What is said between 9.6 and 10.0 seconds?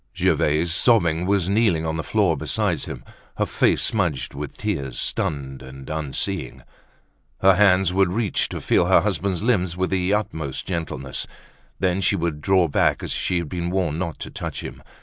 with